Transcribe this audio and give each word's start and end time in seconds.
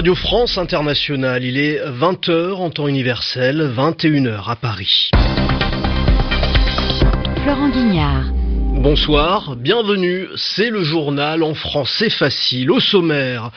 Radio 0.00 0.14
France 0.14 0.56
Internationale, 0.56 1.44
il 1.44 1.58
est 1.58 1.78
20h 1.78 2.54
en 2.54 2.70
temps 2.70 2.88
universel, 2.88 3.70
21h 3.76 4.50
à 4.50 4.56
Paris. 4.56 5.10
Florent 7.42 7.68
Guignard. 7.68 8.39
Bonsoir, 8.82 9.56
bienvenue, 9.56 10.26
c'est 10.36 10.70
le 10.70 10.82
journal 10.82 11.42
en 11.42 11.52
français 11.52 12.08
facile. 12.08 12.70
Au 12.70 12.80
sommaire, 12.80 13.50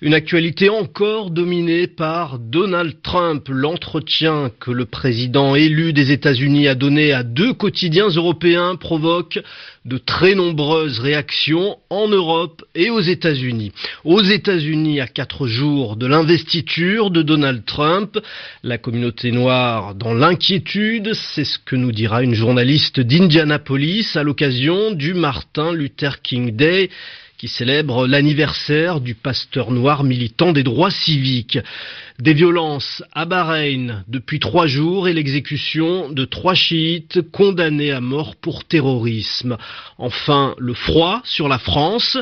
une 0.00 0.14
actualité 0.14 0.68
encore 0.68 1.30
dominée 1.30 1.88
par 1.88 2.38
Donald 2.38 3.02
Trump, 3.02 3.48
l'entretien 3.48 4.52
que 4.60 4.70
le 4.70 4.84
président 4.84 5.56
élu 5.56 5.92
des 5.92 6.12
États-Unis 6.12 6.68
a 6.68 6.76
donné 6.76 7.12
à 7.12 7.24
deux 7.24 7.54
quotidiens 7.54 8.08
européens 8.08 8.76
provoque 8.76 9.40
de 9.84 9.98
très 9.98 10.36
nombreuses 10.36 11.00
réactions 11.00 11.78
en 11.90 12.06
Europe 12.06 12.62
et 12.76 12.90
aux 12.90 13.00
États-Unis. 13.00 13.72
Aux 14.04 14.22
États-Unis, 14.22 15.00
à 15.00 15.08
quatre 15.08 15.48
jours 15.48 15.96
de 15.96 16.06
l'investiture 16.06 17.10
de 17.10 17.22
Donald 17.22 17.64
Trump, 17.64 18.16
la 18.62 18.78
communauté 18.78 19.32
noire 19.32 19.96
dans 19.96 20.14
l'inquiétude, 20.14 21.14
c'est 21.14 21.44
ce 21.44 21.58
que 21.58 21.74
nous 21.74 21.90
dira 21.90 22.22
une 22.22 22.34
journaliste 22.34 23.00
d'Indianapolis 23.00 24.14
à 24.14 24.22
l'occasion 24.22 24.67
du 24.68 25.14
Martin 25.14 25.72
Luther 25.72 26.20
King 26.20 26.54
Day 26.54 26.90
qui 27.38 27.48
célèbre 27.48 28.06
l'anniversaire 28.06 29.00
du 29.00 29.14
pasteur 29.14 29.70
noir 29.70 30.04
militant 30.04 30.52
des 30.52 30.62
droits 30.62 30.90
civiques. 30.90 31.58
Des 32.18 32.34
violences 32.34 33.02
à 33.14 33.24
Bahreïn 33.24 34.04
depuis 34.08 34.40
trois 34.40 34.66
jours 34.66 35.08
et 35.08 35.14
l'exécution 35.14 36.10
de 36.10 36.26
trois 36.26 36.54
chiites 36.54 37.22
condamnés 37.30 37.92
à 37.92 38.02
mort 38.02 38.36
pour 38.36 38.64
terrorisme. 38.64 39.56
Enfin, 39.96 40.54
le 40.58 40.74
froid 40.74 41.22
sur 41.24 41.48
la 41.48 41.58
France. 41.58 42.18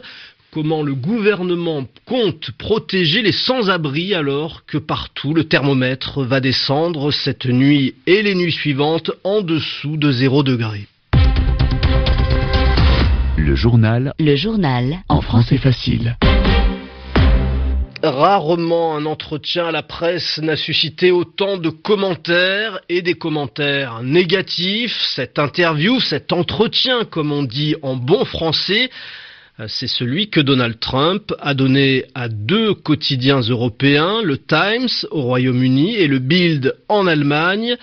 Comment 0.52 0.82
le 0.82 0.94
gouvernement 0.94 1.84
compte 2.04 2.52
protéger 2.52 3.22
les 3.22 3.32
sans-abri 3.32 4.14
alors 4.14 4.64
que 4.66 4.78
partout 4.78 5.34
le 5.34 5.44
thermomètre 5.44 6.22
va 6.22 6.38
descendre 6.38 7.10
cette 7.10 7.46
nuit 7.46 7.94
et 8.06 8.22
les 8.22 8.36
nuits 8.36 8.52
suivantes 8.52 9.10
en 9.24 9.42
dessous 9.42 9.96
de 9.96 10.12
0 10.12 10.44
degré? 10.44 10.86
Le 13.38 13.54
journal. 13.54 14.14
Le 14.18 14.34
journal. 14.34 14.98
En 15.08 15.20
français 15.20 15.58
facile. 15.58 16.16
Rarement 18.02 18.96
un 18.96 19.04
entretien 19.04 19.66
à 19.66 19.72
la 19.72 19.82
presse 19.82 20.38
n'a 20.38 20.56
suscité 20.56 21.10
autant 21.10 21.58
de 21.58 21.68
commentaires 21.68 22.80
et 22.88 23.02
des 23.02 23.14
commentaires 23.14 24.02
négatifs. 24.02 24.96
Cette 25.14 25.38
interview, 25.38 26.00
cet 26.00 26.32
entretien, 26.32 27.04
comme 27.04 27.30
on 27.30 27.42
dit 27.42 27.74
en 27.82 27.96
bon 27.96 28.24
français, 28.24 28.90
c'est 29.68 29.86
celui 29.86 30.30
que 30.30 30.40
Donald 30.40 30.80
Trump 30.80 31.34
a 31.38 31.52
donné 31.52 32.04
à 32.14 32.28
deux 32.28 32.74
quotidiens 32.74 33.40
européens, 33.40 34.22
le 34.22 34.38
Times 34.38 34.88
au 35.10 35.22
Royaume-Uni 35.22 35.94
et 35.96 36.06
le 36.06 36.20
Bild 36.20 36.74
en 36.88 37.06
Allemagne. 37.06 37.76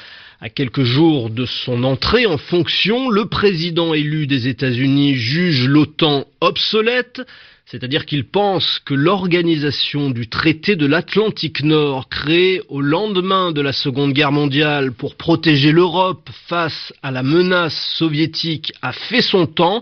À 0.44 0.50
quelques 0.50 0.84
jours 0.84 1.30
de 1.30 1.46
son 1.46 1.86
entrée 1.86 2.26
en 2.26 2.38
fonction, 2.38 3.10
le 3.10 3.28
président 3.28 3.94
élu 3.94 4.28
des 4.28 4.50
États-Unis 4.50 5.16
juge 5.16 5.70
l'OTAN 5.70 6.26
obsolète, 6.42 7.22
c'est-à-dire 7.66 8.06
qu'il 8.06 8.26
pense 8.26 8.82
que 8.84 8.94
l'organisation 8.94 10.10
du 10.10 10.28
traité 10.28 10.76
de 10.76 10.86
l'Atlantique 10.86 11.64
Nord 11.64 12.10
créé 12.10 12.62
au 12.68 12.82
lendemain 12.82 13.54
de 13.54 13.62
la 13.62 13.72
Seconde 13.72 14.12
Guerre 14.12 14.34
mondiale 14.34 14.92
pour 14.92 15.16
protéger 15.16 15.72
l'Europe 15.72 16.30
face 16.50 16.92
à 17.02 17.12
la 17.12 17.24
menace 17.24 17.96
soviétique 17.98 18.74
a 18.82 18.92
fait 18.92 19.22
son 19.22 19.46
temps. 19.46 19.82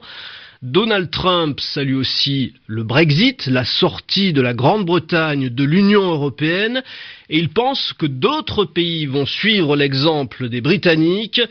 Donald 0.61 1.09
Trump 1.09 1.59
salue 1.59 1.95
aussi 1.95 2.53
le 2.67 2.83
Brexit, 2.83 3.47
la 3.47 3.65
sortie 3.65 4.31
de 4.31 4.41
la 4.41 4.53
Grande-Bretagne 4.53 5.49
de 5.49 5.63
l'Union 5.63 6.03
européenne, 6.03 6.83
et 7.29 7.39
il 7.39 7.49
pense 7.49 7.93
que 7.93 8.05
d'autres 8.05 8.65
pays 8.65 9.07
vont 9.07 9.25
suivre 9.25 9.75
l'exemple 9.75 10.49
des 10.49 10.61
Britanniques. 10.61 11.41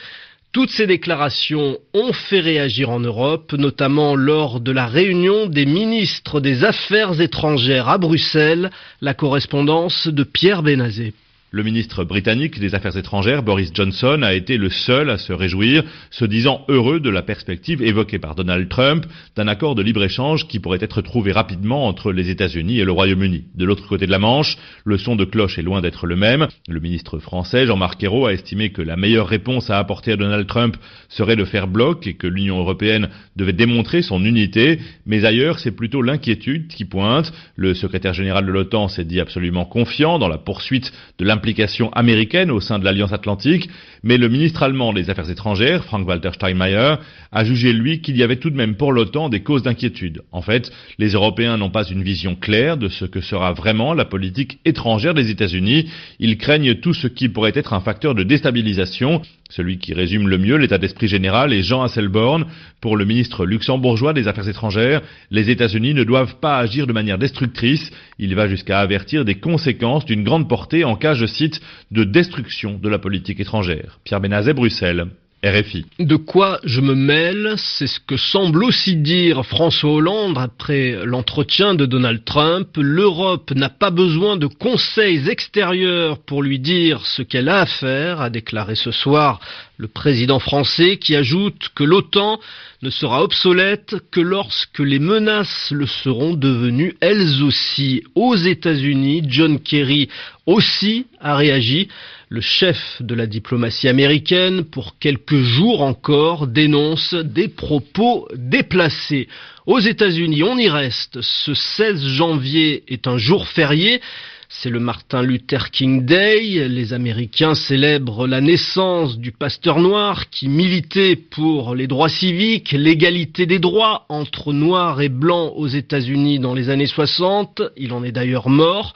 Toutes 0.52 0.70
ces 0.70 0.86
déclarations 0.86 1.78
ont 1.92 2.12
fait 2.12 2.38
réagir 2.38 2.90
en 2.90 3.00
Europe, 3.00 3.52
notamment 3.52 4.14
lors 4.14 4.60
de 4.60 4.70
la 4.70 4.86
réunion 4.86 5.46
des 5.46 5.66
ministres 5.66 6.40
des 6.40 6.62
Affaires 6.62 7.20
étrangères 7.20 7.88
à 7.88 7.98
Bruxelles, 7.98 8.70
la 9.00 9.14
correspondance 9.14 10.06
de 10.06 10.22
Pierre 10.22 10.62
Benazet. 10.62 11.14
Le 11.52 11.64
ministre 11.64 12.04
britannique 12.04 12.60
des 12.60 12.76
Affaires 12.76 12.96
étrangères, 12.96 13.42
Boris 13.42 13.72
Johnson, 13.74 14.20
a 14.22 14.34
été 14.34 14.56
le 14.56 14.70
seul 14.70 15.10
à 15.10 15.18
se 15.18 15.32
réjouir, 15.32 15.82
se 16.12 16.24
disant 16.24 16.64
heureux 16.68 17.00
de 17.00 17.10
la 17.10 17.22
perspective 17.22 17.82
évoquée 17.82 18.20
par 18.20 18.36
Donald 18.36 18.68
Trump 18.68 19.04
d'un 19.34 19.48
accord 19.48 19.74
de 19.74 19.82
libre-échange 19.82 20.46
qui 20.46 20.60
pourrait 20.60 20.78
être 20.80 21.02
trouvé 21.02 21.32
rapidement 21.32 21.88
entre 21.88 22.12
les 22.12 22.30
États-Unis 22.30 22.78
et 22.78 22.84
le 22.84 22.92
Royaume-Uni. 22.92 23.46
De 23.56 23.64
l'autre 23.64 23.88
côté 23.88 24.06
de 24.06 24.12
la 24.12 24.20
Manche, 24.20 24.58
le 24.84 24.96
son 24.96 25.16
de 25.16 25.24
cloche 25.24 25.58
est 25.58 25.62
loin 25.62 25.80
d'être 25.80 26.06
le 26.06 26.14
même. 26.14 26.46
Le 26.68 26.78
ministre 26.78 27.18
français, 27.18 27.66
Jean-Marc 27.66 28.00
Ayrault, 28.00 28.26
a 28.26 28.32
estimé 28.32 28.70
que 28.70 28.82
la 28.82 28.96
meilleure 28.96 29.26
réponse 29.26 29.70
à 29.70 29.78
apporter 29.80 30.12
à 30.12 30.16
Donald 30.16 30.46
Trump 30.46 30.76
serait 31.08 31.34
de 31.34 31.44
faire 31.44 31.66
bloc 31.66 32.06
et 32.06 32.14
que 32.14 32.28
l'Union 32.28 32.60
européenne 32.60 33.08
devait 33.34 33.52
démontrer 33.52 34.02
son 34.02 34.24
unité. 34.24 34.78
Mais 35.04 35.24
ailleurs, 35.24 35.58
c'est 35.58 35.74
plutôt 35.74 36.00
l'inquiétude 36.00 36.68
qui 36.68 36.84
pointe. 36.84 37.32
Le 37.56 37.74
secrétaire 37.74 38.14
général 38.14 38.46
de 38.46 38.52
l'OTAN 38.52 38.86
s'est 38.86 39.04
dit 39.04 39.18
absolument 39.18 39.64
confiant 39.64 40.20
dans 40.20 40.28
la 40.28 40.38
poursuite 40.38 40.92
de 41.18 41.24
implication 41.40 41.90
américaine 41.92 42.50
au 42.50 42.60
sein 42.60 42.78
de 42.78 42.84
l'Alliance 42.84 43.14
Atlantique, 43.14 43.70
mais 44.02 44.18
le 44.18 44.28
ministre 44.28 44.62
allemand 44.62 44.92
des 44.92 45.08
Affaires 45.08 45.30
étrangères, 45.30 45.84
Frank-Walter 45.84 46.32
Steinmeier, 46.34 46.96
a 47.32 47.44
jugé 47.44 47.72
lui 47.72 48.02
qu'il 48.02 48.18
y 48.18 48.22
avait 48.22 48.36
tout 48.36 48.50
de 48.50 48.56
même 48.56 48.74
pour 48.74 48.92
l'OTAN 48.92 49.30
des 49.30 49.42
causes 49.42 49.62
d'inquiétude. 49.62 50.20
En 50.32 50.42
fait, 50.42 50.70
les 50.98 51.12
Européens 51.12 51.56
n'ont 51.56 51.70
pas 51.70 51.84
une 51.84 52.02
vision 52.02 52.34
claire 52.36 52.76
de 52.76 52.88
ce 52.88 53.06
que 53.06 53.22
sera 53.22 53.54
vraiment 53.54 53.94
la 53.94 54.04
politique 54.04 54.58
étrangère 54.66 55.14
des 55.14 55.30
États-Unis. 55.30 55.88
Ils 56.18 56.36
craignent 56.36 56.74
tout 56.74 56.92
ce 56.92 57.06
qui 57.06 57.30
pourrait 57.30 57.52
être 57.54 57.72
un 57.72 57.80
facteur 57.80 58.14
de 58.14 58.22
déstabilisation. 58.22 59.22
Celui 59.50 59.78
qui 59.78 59.94
résume 59.94 60.28
le 60.28 60.38
mieux 60.38 60.56
l'état 60.56 60.78
d'esprit 60.78 61.08
général 61.08 61.52
est 61.52 61.62
Jean 61.62 61.82
Hasselborn. 61.82 62.46
Pour 62.80 62.96
le 62.96 63.04
ministre 63.04 63.44
luxembourgeois 63.44 64.12
des 64.12 64.28
Affaires 64.28 64.48
étrangères, 64.48 65.02
les 65.30 65.50
États-Unis 65.50 65.92
ne 65.92 66.04
doivent 66.04 66.36
pas 66.40 66.58
agir 66.58 66.86
de 66.86 66.92
manière 66.92 67.18
destructrice. 67.18 67.90
Il 68.18 68.34
va 68.34 68.48
jusqu'à 68.48 68.80
avertir 68.80 69.24
des 69.24 69.40
conséquences 69.40 70.04
d'une 70.04 70.24
grande 70.24 70.48
portée 70.48 70.84
en 70.84 70.96
cas, 70.96 71.14
je 71.14 71.26
cite, 71.26 71.60
de 71.90 72.04
destruction 72.04 72.78
de 72.78 72.88
la 72.88 72.98
politique 72.98 73.40
étrangère. 73.40 73.98
Pierre 74.04 74.20
Benazet, 74.20 74.54
Bruxelles. 74.54 75.08
De 75.42 76.16
quoi 76.16 76.60
je 76.64 76.82
me 76.82 76.94
mêle, 76.94 77.54
c'est 77.56 77.86
ce 77.86 77.98
que 77.98 78.18
semble 78.18 78.62
aussi 78.62 78.96
dire 78.96 79.46
François 79.46 79.90
Hollande 79.90 80.36
après 80.36 80.98
l'entretien 81.06 81.74
de 81.74 81.86
Donald 81.86 82.26
Trump. 82.26 82.68
L'Europe 82.76 83.50
n'a 83.52 83.70
pas 83.70 83.88
besoin 83.90 84.36
de 84.36 84.46
conseils 84.46 85.30
extérieurs 85.30 86.18
pour 86.18 86.42
lui 86.42 86.58
dire 86.58 87.06
ce 87.06 87.22
qu'elle 87.22 87.48
a 87.48 87.60
à 87.60 87.66
faire, 87.66 88.20
a 88.20 88.28
déclaré 88.28 88.74
ce 88.74 88.90
soir 88.90 89.40
le 89.78 89.88
président 89.88 90.40
français 90.40 90.98
qui 90.98 91.16
ajoute 91.16 91.70
que 91.74 91.84
l'OTAN 91.84 92.38
ne 92.82 92.90
sera 92.90 93.22
obsolète 93.22 93.96
que 94.10 94.20
lorsque 94.20 94.80
les 94.80 94.98
menaces 94.98 95.70
le 95.70 95.86
seront 95.86 96.34
devenues 96.34 96.96
elles 97.00 97.42
aussi. 97.42 98.02
Aux 98.14 98.36
États-Unis, 98.36 99.22
John 99.26 99.58
Kerry 99.58 100.10
aussi 100.44 101.06
a 101.18 101.34
réagi. 101.34 101.88
Le 102.32 102.40
chef 102.40 103.02
de 103.02 103.16
la 103.16 103.26
diplomatie 103.26 103.88
américaine, 103.88 104.62
pour 104.62 105.00
quelques 105.00 105.40
jours 105.40 105.82
encore, 105.82 106.46
dénonce 106.46 107.12
des 107.12 107.48
propos 107.48 108.28
déplacés. 108.36 109.26
Aux 109.66 109.80
États-Unis, 109.80 110.44
on 110.44 110.56
y 110.56 110.68
reste. 110.68 111.22
Ce 111.22 111.54
16 111.54 112.06
janvier 112.06 112.84
est 112.86 113.08
un 113.08 113.18
jour 113.18 113.48
férié. 113.48 114.00
C'est 114.48 114.70
le 114.70 114.78
Martin 114.78 115.22
Luther 115.22 115.72
King 115.72 116.06
Day. 116.06 116.68
Les 116.68 116.92
Américains 116.92 117.56
célèbrent 117.56 118.28
la 118.28 118.40
naissance 118.40 119.18
du 119.18 119.32
pasteur 119.32 119.80
noir 119.80 120.30
qui 120.30 120.46
militait 120.46 121.16
pour 121.16 121.74
les 121.74 121.88
droits 121.88 122.08
civiques, 122.08 122.70
l'égalité 122.70 123.46
des 123.46 123.58
droits 123.58 124.06
entre 124.08 124.52
noirs 124.52 125.00
et 125.00 125.08
blancs 125.08 125.52
aux 125.56 125.66
États-Unis 125.66 126.38
dans 126.38 126.54
les 126.54 126.68
années 126.68 126.86
60. 126.86 127.60
Il 127.76 127.92
en 127.92 128.04
est 128.04 128.12
d'ailleurs 128.12 128.48
mort. 128.48 128.94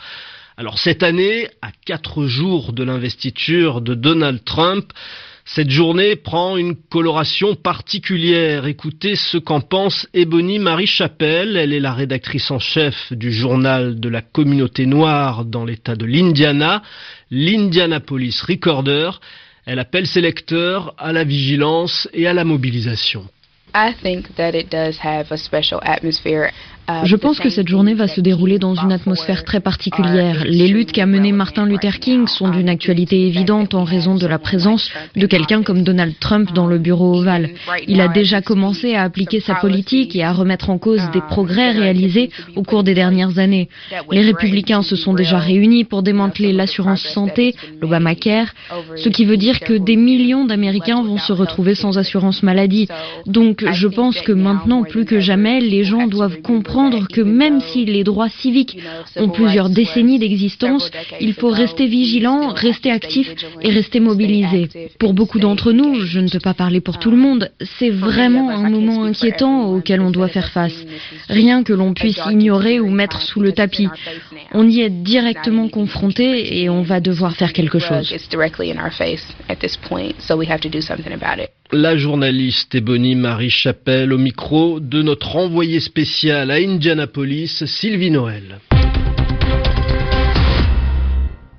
Alors 0.56 0.78
cette 0.78 1.02
année, 1.02 1.48
à 1.62 1.70
quatre 1.84 2.26
jours 2.26 2.72
de 2.72 2.84
l'investiture 2.84 3.80
de 3.80 3.94
Donald 3.94 4.44
Trump, 4.44 4.92
cette 5.44 5.70
journée 5.70 6.14
prend 6.14 6.56
une 6.56 6.76
coloration 6.76 7.56
particulière. 7.56 8.64
Écoutez 8.66 9.16
ce 9.16 9.36
qu'en 9.36 9.60
pense 9.60 10.06
Ebony 10.14 10.60
Marie 10.60 10.86
Chapelle. 10.86 11.56
Elle 11.56 11.72
est 11.72 11.80
la 11.80 11.92
rédactrice 11.92 12.52
en 12.52 12.60
chef 12.60 13.12
du 13.12 13.32
journal 13.32 13.98
de 13.98 14.08
la 14.08 14.22
communauté 14.22 14.86
noire 14.86 15.44
dans 15.44 15.64
l'état 15.64 15.96
de 15.96 16.04
l'Indiana, 16.04 16.82
l'Indianapolis 17.32 18.40
Recorder. 18.42 19.10
Elle 19.66 19.80
appelle 19.80 20.06
ses 20.06 20.20
lecteurs 20.20 20.94
à 20.98 21.12
la 21.12 21.24
vigilance 21.24 22.08
et 22.12 22.28
à 22.28 22.32
la 22.32 22.44
mobilisation. 22.44 23.26
Je 27.04 27.16
pense 27.16 27.40
que 27.40 27.48
cette 27.48 27.68
journée 27.68 27.94
va 27.94 28.08
se 28.08 28.20
dérouler 28.20 28.58
dans 28.58 28.74
une 28.74 28.92
atmosphère 28.92 29.44
très 29.44 29.60
particulière. 29.60 30.44
Les 30.46 30.68
luttes 30.68 30.92
qu'a 30.92 31.06
menées 31.06 31.32
Martin 31.32 31.64
Luther 31.64 31.98
King 31.98 32.26
sont 32.26 32.50
d'une 32.50 32.68
actualité 32.68 33.26
évidente 33.26 33.74
en 33.74 33.84
raison 33.84 34.16
de 34.16 34.26
la 34.26 34.38
présence 34.38 34.90
de 35.16 35.26
quelqu'un 35.26 35.62
comme 35.62 35.82
Donald 35.82 36.14
Trump 36.20 36.52
dans 36.52 36.66
le 36.66 36.78
bureau 36.78 37.18
ovale. 37.18 37.50
Il 37.88 38.00
a 38.00 38.08
déjà 38.08 38.42
commencé 38.42 38.94
à 38.94 39.02
appliquer 39.02 39.40
sa 39.40 39.54
politique 39.54 40.14
et 40.14 40.24
à 40.24 40.32
remettre 40.32 40.68
en 40.68 40.78
cause 40.78 41.02
des 41.12 41.22
progrès 41.22 41.70
réalisés 41.70 42.30
au 42.54 42.62
cours 42.62 42.84
des 42.84 42.94
dernières 42.94 43.38
années. 43.38 43.68
Les 44.10 44.22
républicains 44.22 44.82
se 44.82 44.96
sont 44.96 45.14
déjà 45.14 45.38
réunis 45.38 45.84
pour 45.84 46.02
démanteler 46.02 46.52
l'assurance 46.52 47.02
santé, 47.02 47.54
l'Obamacare, 47.80 48.48
ce 48.96 49.08
qui 49.08 49.24
veut 49.24 49.38
dire 49.38 49.60
que 49.60 49.74
des 49.74 49.96
millions 49.96 50.44
d'Américains 50.44 51.02
vont 51.02 51.18
se 51.18 51.32
retrouver 51.32 51.74
sans 51.74 51.96
assurance 51.96 52.42
maladie. 52.42 52.88
Donc 53.26 53.64
je 53.72 53.88
pense 53.88 54.20
que 54.20 54.32
maintenant, 54.32 54.82
plus 54.82 55.06
que 55.06 55.20
jamais, 55.20 55.60
les 55.60 55.84
gens 55.84 56.06
doivent 56.06 56.42
comprendre 56.42 56.73
que 57.12 57.20
même 57.20 57.60
si 57.60 57.84
les 57.84 58.04
droits 58.04 58.28
civiques 58.28 58.78
ont 59.16 59.28
plusieurs 59.28 59.70
décennies 59.70 60.18
d'existence, 60.18 60.90
il 61.20 61.34
faut 61.34 61.48
rester 61.48 61.86
vigilant, 61.86 62.48
rester 62.48 62.90
actif 62.90 63.32
et 63.60 63.70
rester 63.70 64.00
mobilisé. 64.00 64.68
Pour 64.98 65.14
beaucoup 65.14 65.38
d'entre 65.38 65.72
nous, 65.72 66.00
je 66.00 66.20
ne 66.20 66.28
peux 66.28 66.40
pas 66.40 66.54
parler 66.54 66.80
pour 66.80 66.98
tout 66.98 67.10
le 67.10 67.16
monde, 67.16 67.50
c'est 67.78 67.90
vraiment 67.90 68.50
un 68.50 68.70
moment 68.70 69.04
inquiétant 69.04 69.72
auquel 69.72 70.00
on 70.00 70.10
doit 70.10 70.28
faire 70.28 70.50
face. 70.50 70.74
Rien 71.28 71.62
que 71.62 71.72
l'on 71.72 71.94
puisse 71.94 72.20
ignorer 72.30 72.80
ou 72.80 72.90
mettre 72.90 73.22
sous 73.22 73.40
le 73.40 73.52
tapis. 73.52 73.88
On 74.52 74.68
y 74.68 74.80
est 74.80 74.90
directement 74.90 75.68
confronté 75.68 76.60
et 76.60 76.68
on 76.68 76.82
va 76.82 77.00
devoir 77.00 77.36
faire 77.36 77.52
quelque 77.52 77.78
chose 77.78 78.14
la 81.72 81.96
journaliste 81.96 82.74
Ebony 82.74 83.14
Marie 83.14 83.50
Chapelle 83.50 84.12
au 84.12 84.18
micro 84.18 84.80
de 84.80 85.02
notre 85.02 85.36
envoyé 85.36 85.80
spécial 85.80 86.50
à 86.50 86.54
Indianapolis, 86.54 87.64
Sylvie 87.66 88.10
Noël. 88.10 88.60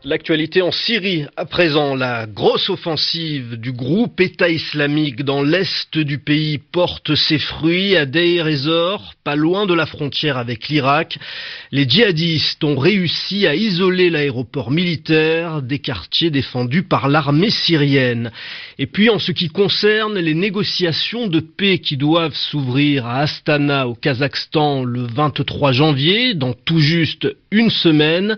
L'actualité 0.08 0.62
en 0.62 0.72
Syrie, 0.72 1.26
à 1.36 1.46
présent, 1.46 1.96
la 1.96 2.28
grosse 2.28 2.70
offensive 2.70 3.56
du 3.56 3.72
groupe 3.72 4.22
État 4.22 4.50
islamique 4.50 5.24
dans 5.24 5.42
l'est 5.42 5.98
du 5.98 6.20
pays 6.20 6.60
porte 6.60 7.16
ses 7.16 7.40
fruits 7.40 7.98
à 7.98 8.06
Deir 8.06 8.48
ez-Zor, 8.48 9.16
pas 9.24 9.36
loin 9.36 9.66
de 9.66 9.74
la 9.74 9.88
frontière 9.88 10.38
avec 10.38 10.68
l'Irak. 10.68 11.18
Les 11.72 11.90
djihadistes 11.90 12.64
ont 12.64 12.78
réussi 12.78 13.48
à 13.48 13.56
isoler 13.56 14.12
l'aéroport 14.12 14.70
militaire 14.70 15.64
des 15.64 15.80
quartiers 15.80 16.30
défendus 16.30 16.84
par 16.84 17.08
l'armée 17.10 17.50
syrienne. 17.50 18.32
Et 18.78 18.86
puis 18.86 19.10
en 19.10 19.18
ce 19.18 19.32
qui 19.32 19.48
concerne 19.48 20.20
les 20.20 20.36
négociations 20.36 21.26
de 21.26 21.40
paix 21.40 21.80
qui 21.80 21.98
doivent 21.98 22.36
s'ouvrir 22.36 23.08
à 23.08 23.22
Astana 23.22 23.88
au 23.88 23.96
Kazakhstan 23.96 24.84
le 24.84 25.02
23 25.02 25.72
janvier, 25.72 26.36
dans 26.36 26.54
tout 26.54 26.80
juste 26.80 27.28
une 27.50 27.72
semaine, 27.72 28.38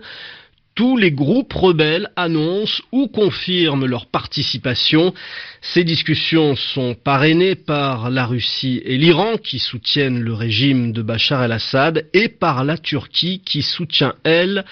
tous 0.78 0.96
les 0.96 1.10
groupes 1.10 1.54
rebelles 1.54 2.08
annoncent 2.14 2.80
ou 2.92 3.08
confirment 3.08 3.84
leur 3.84 4.06
participation. 4.06 5.12
Ces 5.60 5.82
discussions 5.82 6.54
sont 6.54 6.94
parrainées 6.94 7.56
par 7.56 8.10
la 8.10 8.24
Russie 8.24 8.80
et 8.84 8.96
l'Iran 8.96 9.38
qui 9.38 9.58
soutiennent 9.58 10.20
le 10.20 10.32
régime 10.32 10.92
de 10.92 11.02
Bachar 11.02 11.42
el-Assad 11.42 12.06
et 12.12 12.28
par 12.28 12.62
la 12.62 12.78
Turquie 12.78 13.42
qui 13.44 13.62
soutient, 13.62 14.14
elle, 14.22 14.64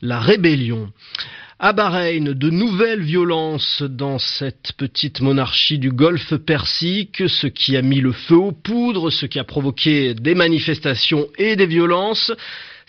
la 0.00 0.20
rébellion. 0.20 0.92
À 1.58 1.72
Bahreïn, 1.72 2.34
de 2.34 2.50
nouvelles 2.50 3.02
violences 3.02 3.82
dans 3.82 4.20
cette 4.20 4.74
petite 4.76 5.20
monarchie 5.20 5.80
du 5.80 5.90
Golfe 5.90 6.36
Persique, 6.36 7.24
ce 7.26 7.48
qui 7.48 7.76
a 7.76 7.82
mis 7.82 8.00
le 8.00 8.12
feu 8.12 8.36
aux 8.36 8.52
poudres, 8.52 9.10
ce 9.10 9.26
qui 9.26 9.40
a 9.40 9.44
provoqué 9.44 10.14
des 10.14 10.36
manifestations 10.36 11.26
et 11.36 11.56
des 11.56 11.66
violences. 11.66 12.30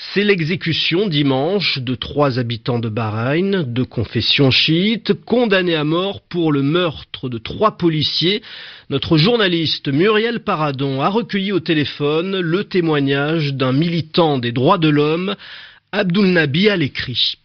C'est 0.01 0.23
l'exécution 0.23 1.07
dimanche 1.07 1.77
de 1.79 1.93
trois 1.93 2.39
habitants 2.39 2.79
de 2.79 2.87
Bahreïn, 2.87 3.63
de 3.63 3.83
confession 3.83 4.49
chiite, 4.49 5.11
condamnés 5.25 5.75
à 5.75 5.83
mort 5.83 6.21
pour 6.21 6.53
le 6.53 6.61
meurtre 6.61 7.27
de 7.27 7.37
trois 7.37 7.75
policiers. 7.75 8.41
Notre 8.89 9.17
journaliste 9.17 9.89
Muriel 9.89 10.39
Paradon 10.39 11.01
a 11.01 11.09
recueilli 11.09 11.51
au 11.51 11.59
téléphone 11.59 12.39
le 12.39 12.63
témoignage 12.63 13.53
d'un 13.53 13.73
militant 13.73 14.37
des 14.37 14.53
droits 14.53 14.77
de 14.77 14.87
l'homme, 14.87 15.35
Abdul 15.91 16.27
Nabi 16.27 16.69
écrit. 16.69 17.38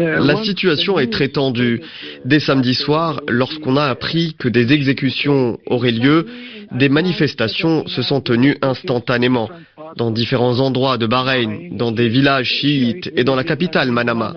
La 0.00 0.42
situation 0.42 0.98
est 0.98 1.12
très 1.12 1.28
tendue. 1.28 1.80
Dès 2.24 2.40
samedi 2.40 2.74
soir, 2.74 3.20
lorsqu'on 3.28 3.76
a 3.76 3.84
appris 3.84 4.34
que 4.38 4.48
des 4.48 4.72
exécutions 4.72 5.58
auraient 5.66 5.92
lieu, 5.92 6.26
des 6.72 6.88
manifestations 6.88 7.86
se 7.86 8.02
sont 8.02 8.20
tenues 8.20 8.56
instantanément 8.62 9.48
dans 9.96 10.10
différents 10.10 10.60
endroits 10.60 10.98
de 10.98 11.06
Bahreïn, 11.06 11.76
dans 11.76 11.92
des 11.92 12.08
villages 12.08 12.46
chiites 12.46 13.10
et 13.16 13.24
dans 13.24 13.36
la 13.36 13.44
capitale 13.44 13.90
Manama. 13.90 14.34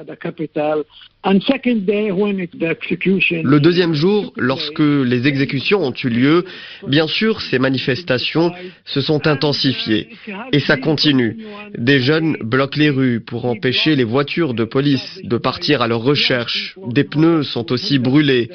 Le 3.44 3.60
deuxième 3.60 3.94
jour, 3.94 4.34
lorsque 4.38 4.80
les 4.80 5.28
exécutions 5.28 5.84
ont 5.84 5.94
eu 6.04 6.10
lieu, 6.10 6.46
bien 6.88 7.06
sûr, 7.06 7.42
ces 7.42 7.60
manifestations 7.60 8.52
se 8.86 9.02
sont 9.02 9.28
intensifiées. 9.28 10.10
Et 10.52 10.60
ça 10.60 10.78
continue. 10.78 11.38
Des 11.78 12.00
jeunes 12.00 12.38
bloquent 12.42 12.80
les 12.80 12.90
rues 12.90 13.20
pour 13.20 13.46
empêcher 13.46 13.96
les 13.96 14.04
voitures 14.04 14.56
de 14.56 14.64
police 14.64 15.22
de 15.24 15.38
partir 15.38 15.84
à 15.84 15.88
leur 15.88 16.02
recherche. 16.02 16.76
Des 16.88 17.04
pneus 17.04 17.44
sont 17.44 17.72
aussi 17.72 18.00
brûlés. 18.00 18.50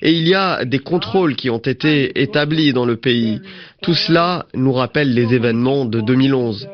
Et 0.00 0.12
il 0.12 0.26
y 0.26 0.34
a 0.34 0.64
des 0.64 0.78
contrôles 0.78 1.36
qui 1.36 1.50
ont 1.50 1.58
été 1.58 2.18
établis 2.22 2.72
dans 2.72 2.86
le 2.86 2.96
pays. 2.96 3.40
Tout 3.82 3.94
cela 3.94 4.46
nous 4.54 4.72
rappelle 4.72 5.12
les 5.12 5.34
événements 5.34 5.84
de 5.84 6.00
2011 6.00 6.66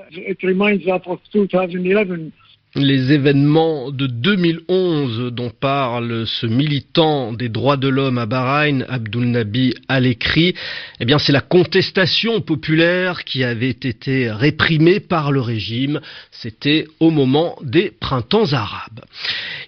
les 2.74 3.12
événements 3.12 3.90
de 3.90 4.06
2011 4.06 5.30
dont 5.32 5.50
parle 5.50 6.26
ce 6.26 6.46
militant 6.46 7.34
des 7.34 7.50
droits 7.50 7.76
de 7.76 7.88
l'homme 7.88 8.16
à 8.16 8.24
Bahreïn, 8.24 8.86
Abdul 8.88 9.26
Nabi 9.26 9.74
Al-Ekri, 9.88 10.54
eh 10.98 11.04
bien 11.04 11.18
c'est 11.18 11.32
la 11.32 11.42
contestation 11.42 12.40
populaire 12.40 13.24
qui 13.24 13.44
avait 13.44 13.68
été 13.68 14.30
réprimée 14.30 15.00
par 15.00 15.32
le 15.32 15.42
régime. 15.42 16.00
C'était 16.30 16.86
au 16.98 17.10
moment 17.10 17.56
des 17.62 17.90
printemps 17.90 18.52
arabes. 18.54 19.04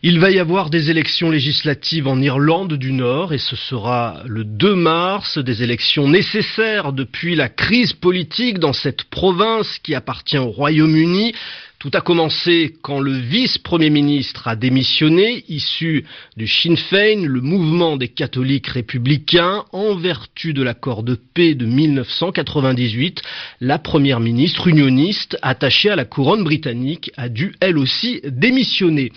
Il 0.02 0.18
va 0.18 0.30
y 0.30 0.38
avoir 0.38 0.70
des 0.70 0.90
élections 0.90 1.30
législatives 1.30 2.08
en 2.08 2.20
Irlande 2.22 2.72
du 2.74 2.92
Nord 2.92 3.34
et 3.34 3.38
ce 3.38 3.56
sera 3.56 4.22
le 4.26 4.44
2 4.44 4.74
mars, 4.74 5.36
des 5.36 5.62
élections 5.62 6.08
nécessaires 6.08 6.94
depuis 6.94 7.34
la 7.34 7.50
crise 7.50 7.92
politique 7.92 8.58
dans 8.58 8.72
cette 8.72 9.04
province 9.04 9.78
qui 9.82 9.94
appartient 9.94 10.38
au 10.38 10.50
Royaume-Uni. 10.50 11.34
Tout 11.84 11.90
a 11.92 12.00
commencé 12.00 12.76
quand 12.80 12.98
le 12.98 13.12
vice-premier 13.12 13.90
ministre 13.90 14.48
a 14.48 14.56
démissionné, 14.56 15.44
issu 15.50 16.06
du 16.34 16.48
Sinn 16.48 16.78
Féin, 16.78 17.26
le 17.26 17.42
mouvement 17.42 17.98
des 17.98 18.08
catholiques 18.08 18.68
républicains, 18.68 19.66
en 19.70 19.94
vertu 19.94 20.54
de 20.54 20.62
l'accord 20.62 21.02
de 21.02 21.14
paix 21.14 21.54
de 21.54 21.66
1998. 21.66 23.20
La 23.60 23.78
première 23.78 24.20
ministre 24.20 24.66
unioniste, 24.66 25.36
attachée 25.42 25.90
à 25.90 25.96
la 25.96 26.06
couronne 26.06 26.42
britannique, 26.42 27.12
a 27.18 27.28
dû 27.28 27.54
elle 27.60 27.76
aussi 27.76 28.22
démissionner. 28.24 29.12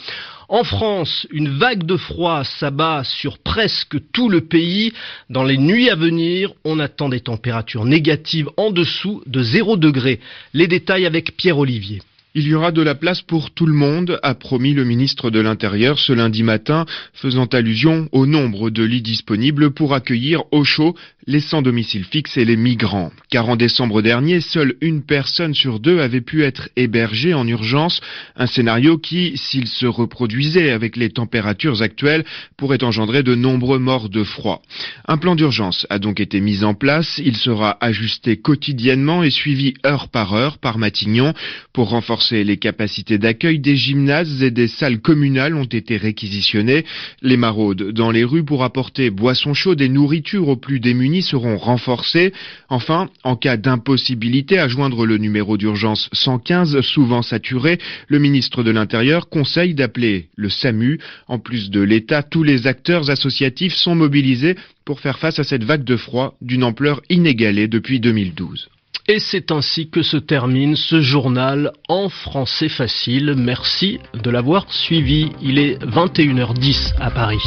En 0.50 0.66
France, 0.66 1.26
une 1.32 1.58
vague 1.58 1.86
de 1.86 1.96
froid 1.96 2.44
s'abat 2.44 3.06
sur 3.06 3.38
presque 3.38 3.96
tout 4.12 4.28
le 4.28 4.42
pays. 4.42 4.92
Dans 5.30 5.46
les 5.46 5.58
nuits 5.58 5.90
à 5.90 5.96
venir, 5.96 6.52
on 6.66 6.80
attend 6.80 7.08
des 7.08 7.22
températures 7.22 7.86
négatives 7.86 8.50
en 8.58 8.72
dessous 8.72 9.24
de 9.26 9.42
0 9.42 9.78
degré. 9.78 10.20
Les 10.54 10.68
détails 10.68 11.06
avec 11.06 11.38
Pierre 11.38 11.60
Olivier. 11.60 12.02
Il 12.40 12.48
y 12.48 12.54
aura 12.54 12.72
de 12.72 12.84
la 12.84 12.94
place 12.94 13.24
pour 13.24 13.50
tout 13.50 13.66
le 13.66 13.74
monde, 13.74 14.20
a 14.22 14.36
promis 14.36 14.76
le 14.76 14.84
ministre 14.84 15.32
de 15.32 15.40
l'Intérieur 15.40 15.98
ce 15.98 16.14
lundi 16.14 16.44
matin, 16.44 16.86
faisant 17.12 17.48
allusion 17.48 18.08
au 18.12 18.28
nombre 18.28 18.70
de 18.70 18.84
lits 18.84 19.02
disponibles 19.02 19.72
pour 19.72 19.96
accueillir 19.96 20.44
au 20.52 20.64
chaud 20.64 20.96
les 21.26 21.42
sans 21.42 21.62
domicile 21.62 22.06
fixe 22.06 22.38
et 22.38 22.46
les 22.46 22.56
migrants. 22.56 23.12
Car 23.30 23.50
en 23.50 23.56
décembre 23.56 24.02
dernier, 24.02 24.40
seule 24.40 24.76
une 24.82 25.04
personne 25.04 25.56
sur 25.56 25.80
deux 25.80 26.00
avait 26.00 26.22
pu 26.22 26.44
être 26.44 26.70
hébergée 26.78 27.34
en 27.34 27.46
urgence, 27.48 28.02
un 28.36 28.46
scénario 28.46 28.98
qui, 28.98 29.36
s'il 29.36 29.68
se 29.68 29.88
reproduisait 29.88 30.70
avec 30.70 30.96
les 30.96 31.10
températures 31.10 31.82
actuelles, 31.82 32.24
pourrait 32.56 32.84
engendrer 32.84 33.24
de 33.24 33.36
nombreux 33.36 33.80
morts 33.80 34.10
de 34.10 34.24
froid. 34.24 34.62
Un 35.08 35.18
plan 35.18 35.36
d'urgence 35.36 35.86
a 35.90 36.00
donc 36.00 36.20
été 36.20 36.40
mis 36.40 36.64
en 36.64 36.76
place, 36.76 37.20
il 37.24 37.36
sera 37.36 37.78
ajusté 37.82 38.38
quotidiennement 38.38 39.24
et 39.24 39.32
suivi 39.32 39.74
heure 39.86 40.08
par 40.08 40.34
heure 40.34 40.60
par 40.60 40.78
Matignon 40.78 41.34
pour 41.74 41.90
renforcer 41.90 42.27
Les 42.32 42.58
capacités 42.58 43.18
d'accueil 43.18 43.60
des 43.60 43.76
gymnases 43.76 44.42
et 44.42 44.52
des 44.52 44.68
salles 44.68 45.00
communales 45.00 45.56
ont 45.56 45.66
été 45.66 45.98
réquisitionnées. 45.98 46.86
Les 47.22 47.38
maraudes 47.38 47.92
dans 47.92 48.12
les 48.12 48.24
rues 48.24 48.44
pour 48.44 48.64
apporter 48.64 49.10
boissons 49.10 49.54
chaudes 49.54 49.82
et 49.82 49.90
nourriture 49.90 50.48
aux 50.48 50.58
plus 50.58 50.80
démunis 50.80 51.24
seront 51.24 51.58
renforcées. 51.58 52.34
Enfin, 52.70 53.10
en 53.24 53.36
cas 53.36 53.58
d'impossibilité 53.58 54.60
à 54.60 54.68
joindre 54.68 55.06
le 55.06 55.18
numéro 55.18 55.58
d'urgence 55.58 56.10
115, 56.14 56.82
souvent 56.82 57.22
saturé, 57.22 57.80
le 58.08 58.20
ministre 58.20 58.64
de 58.64 58.72
l'Intérieur 58.72 59.30
conseille 59.30 59.74
d'appeler 59.74 60.30
le 60.36 60.50
SAMU. 60.50 61.00
En 61.28 61.40
plus 61.40 61.70
de 61.70 61.82
l'État, 61.82 62.24
tous 62.24 62.44
les 62.44 62.68
acteurs 62.68 63.10
associatifs 63.10 63.76
sont 63.76 63.96
mobilisés 63.96 64.56
pour 64.86 65.00
faire 65.00 65.20
face 65.20 65.40
à 65.40 65.44
cette 65.44 65.64
vague 65.64 65.84
de 65.84 65.98
froid 65.98 66.38
d'une 66.42 66.64
ampleur 66.64 67.02
inégalée 67.10 67.68
depuis 67.68 68.00
2012. 68.00 68.70
Et 69.10 69.20
c'est 69.20 69.52
ainsi 69.52 69.90
que 69.90 70.02
se 70.02 70.18
termine 70.18 70.76
ce 70.76 71.00
journal 71.00 71.72
en 71.88 72.10
français 72.10 72.68
facile. 72.68 73.36
Merci 73.38 74.00
de 74.14 74.30
l'avoir 74.30 74.72
suivi. 74.72 75.32
Il 75.42 75.60
est 75.60 75.82
21h10 75.82 76.94
à 77.00 77.10
Paris. 77.10 77.42